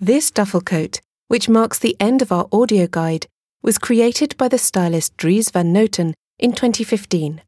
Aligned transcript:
This 0.00 0.30
duffel 0.30 0.60
coat, 0.60 1.00
which 1.26 1.48
marks 1.48 1.80
the 1.80 1.96
end 1.98 2.22
of 2.22 2.30
our 2.30 2.46
audio 2.52 2.86
guide, 2.86 3.26
was 3.62 3.78
created 3.78 4.36
by 4.36 4.46
the 4.46 4.56
stylist 4.56 5.16
Dries 5.16 5.50
van 5.50 5.74
Noten 5.74 6.14
in 6.38 6.52
2015. 6.52 7.42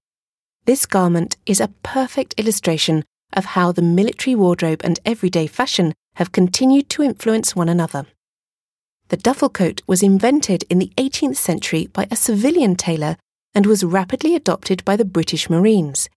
This 0.64 0.84
garment 0.84 1.36
is 1.46 1.60
a 1.60 1.72
perfect 1.84 2.34
illustration 2.36 3.04
of 3.32 3.44
how 3.54 3.70
the 3.70 3.82
military 3.82 4.34
wardrobe 4.34 4.80
and 4.82 4.98
everyday 5.04 5.46
fashion 5.46 5.94
have 6.16 6.32
continued 6.32 6.90
to 6.90 7.04
influence 7.04 7.54
one 7.54 7.68
another. 7.68 8.06
The 9.10 9.16
duffel 9.16 9.48
coat 9.48 9.82
was 9.86 10.02
invented 10.02 10.64
in 10.68 10.80
the 10.80 10.90
18th 10.96 11.36
century 11.36 11.86
by 11.86 12.08
a 12.10 12.16
civilian 12.16 12.74
tailor 12.74 13.16
and 13.54 13.64
was 13.64 13.84
rapidly 13.84 14.34
adopted 14.34 14.84
by 14.84 14.96
the 14.96 15.04
British 15.04 15.48
Marines. 15.48 16.08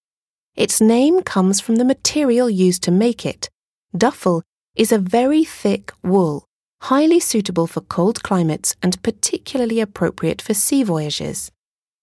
Its 0.56 0.82
name 0.82 1.22
comes 1.22 1.60
from 1.60 1.76
the 1.76 1.86
material 1.86 2.50
used 2.50 2.82
to 2.84 2.92
make 2.92 3.24
it. 3.24 3.50
Duffel 3.96 4.42
is 4.76 4.92
a 4.92 4.98
very 4.98 5.44
thick 5.44 5.92
wool, 6.02 6.46
highly 6.82 7.20
suitable 7.20 7.68
for 7.68 7.82
cold 7.82 8.24
climates 8.24 8.76
and 8.82 9.02
particularly 9.04 9.80
appropriate 9.80 10.42
for 10.42 10.54
sea 10.54 10.84
voyages. 10.84 11.52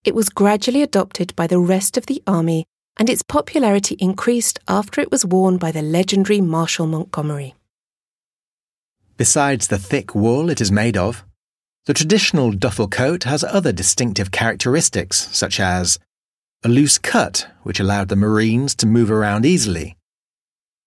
It 0.04 0.14
was 0.14 0.28
gradually 0.28 0.82
adopted 0.82 1.34
by 1.36 1.46
the 1.46 1.58
rest 1.58 1.96
of 1.96 2.06
the 2.06 2.22
army 2.26 2.64
and 2.96 3.10
its 3.10 3.22
popularity 3.22 3.96
increased 3.98 4.58
after 4.68 5.00
it 5.00 5.10
was 5.10 5.24
worn 5.24 5.56
by 5.58 5.72
the 5.72 5.82
legendary 5.82 6.40
Marshal 6.40 6.86
Montgomery. 6.86 7.54
Besides 9.16 9.68
the 9.68 9.78
thick 9.78 10.14
wool 10.14 10.48
it 10.48 10.60
is 10.60 10.72
made 10.72 10.96
of, 10.96 11.24
the 11.86 11.94
traditional 11.94 12.52
duffel 12.52 12.88
coat 12.88 13.24
has 13.24 13.42
other 13.42 13.72
distinctive 13.72 14.30
characteristics, 14.30 15.28
such 15.32 15.58
as 15.58 15.98
a 16.62 16.68
loose 16.68 16.98
cut, 16.98 17.46
which 17.62 17.80
allowed 17.80 18.08
the 18.08 18.16
Marines 18.16 18.74
to 18.76 18.86
move 18.86 19.10
around 19.10 19.44
easily, 19.44 19.96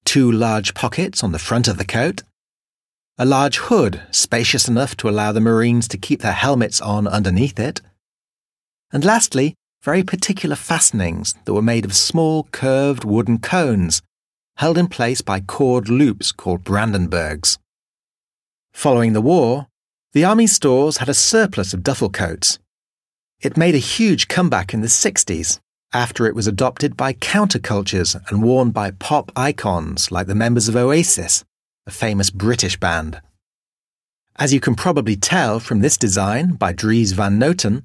two 0.05 0.31
large 0.31 0.73
pockets 0.73 1.23
on 1.23 1.31
the 1.31 1.39
front 1.39 1.67
of 1.67 1.77
the 1.77 1.85
coat, 1.85 2.23
a 3.17 3.25
large 3.25 3.57
hood 3.57 4.01
spacious 4.11 4.67
enough 4.67 4.97
to 4.97 5.09
allow 5.09 5.31
the 5.31 5.41
Marines 5.41 5.87
to 5.87 5.97
keep 5.97 6.21
their 6.21 6.31
helmets 6.33 6.81
on 6.81 7.07
underneath 7.07 7.59
it, 7.59 7.81
and 8.91 9.05
lastly, 9.05 9.55
very 9.83 10.03
particular 10.03 10.55
fastenings 10.55 11.35
that 11.45 11.53
were 11.53 11.61
made 11.61 11.85
of 11.85 11.95
small 11.95 12.43
curved 12.51 13.03
wooden 13.03 13.37
cones 13.37 14.01
held 14.57 14.77
in 14.77 14.87
place 14.87 15.21
by 15.21 15.39
cord 15.39 15.89
loops 15.89 16.31
called 16.31 16.63
Brandenburgs. 16.63 17.57
Following 18.71 19.13
the 19.13 19.21
war, 19.21 19.67
the 20.13 20.23
Army 20.23 20.47
stores 20.47 20.97
had 20.97 21.09
a 21.09 21.13
surplus 21.13 21.73
of 21.73 21.83
duffel 21.83 22.09
coats. 22.09 22.59
It 23.41 23.57
made 23.57 23.75
a 23.75 23.79
huge 23.79 24.27
comeback 24.27 24.73
in 24.73 24.81
the 24.81 24.87
60s 24.87 25.59
after 25.93 26.25
it 26.25 26.35
was 26.35 26.47
adopted 26.47 26.97
by 26.97 27.13
countercultures 27.13 28.19
and 28.29 28.43
worn 28.43 28.71
by 28.71 28.91
pop 28.91 29.31
icons 29.35 30.11
like 30.11 30.27
the 30.27 30.35
members 30.35 30.67
of 30.67 30.75
Oasis, 30.75 31.45
a 31.85 31.91
famous 31.91 32.29
British 32.29 32.77
band. 32.77 33.21
As 34.37 34.51
you 34.51 34.59
can 34.59 34.73
probably 34.73 35.15
tell 35.15 35.59
from 35.59 35.81
this 35.81 35.95
design 35.95 36.55
by 36.55 36.73
Dries 36.73 37.11
van 37.11 37.39
Noten, 37.39 37.83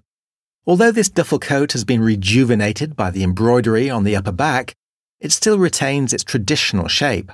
although 0.66 0.90
this 0.90 1.10
duffel 1.10 1.38
coat 1.38 1.72
has 1.72 1.84
been 1.84 2.00
rejuvenated 2.00 2.96
by 2.96 3.10
the 3.10 3.22
embroidery 3.22 3.90
on 3.90 4.04
the 4.04 4.16
upper 4.16 4.32
back, 4.32 4.74
it 5.20 5.32
still 5.32 5.58
retains 5.58 6.12
its 6.12 6.24
traditional 6.24 6.88
shape. 6.88 7.30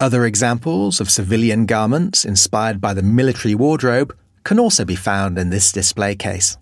Other 0.00 0.26
examples 0.26 1.00
of 1.00 1.10
civilian 1.10 1.66
garments 1.66 2.24
inspired 2.24 2.80
by 2.80 2.92
the 2.92 3.02
military 3.02 3.54
wardrobe 3.54 4.14
can 4.42 4.58
also 4.58 4.84
be 4.84 4.96
found 4.96 5.38
in 5.38 5.48
this 5.48 5.72
display 5.72 6.14
case. 6.14 6.58